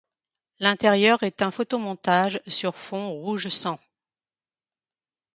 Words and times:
L'intérieur 0.57 1.21
est 1.21 1.43
un 1.43 1.51
photomontage 1.51 2.41
sur 2.47 2.75
fond 2.75 3.11
rouge-sang. 3.11 3.77